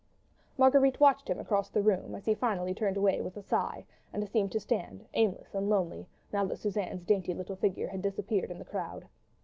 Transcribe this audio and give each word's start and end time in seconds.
Marguerite 0.57 0.99
watched 0.99 1.29
him 1.29 1.37
across 1.37 1.69
the 1.69 1.83
room, 1.83 2.15
as 2.15 2.25
he 2.25 2.33
finally 2.33 2.73
turned 2.73 2.97
away 2.97 3.21
with 3.21 3.37
a 3.37 3.43
sigh, 3.43 3.85
and 4.11 4.27
seemed 4.27 4.51
to 4.53 4.59
stand, 4.59 5.05
aimless 5.13 5.53
and 5.53 5.69
lonely, 5.69 6.07
now 6.33 6.43
that 6.45 6.57
Suzanne's 6.57 7.03
dainty 7.05 7.35
little 7.35 7.55
figure 7.55 7.89
had 7.89 8.01
disappeared 8.01 8.49
in 8.49 8.57
the 8.57 8.65
crowd. 8.65 9.07